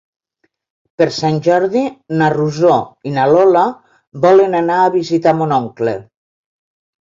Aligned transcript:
Per 1.01 1.07
Sant 1.17 1.35
Jordi 1.47 1.83
na 2.21 2.29
Rosó 2.35 2.77
i 3.09 3.13
na 3.19 3.27
Lola 3.33 3.67
volen 4.25 4.57
anar 4.63 4.79
a 4.81 4.89
visitar 4.97 5.35
mon 5.43 5.55
oncle. 5.61 5.95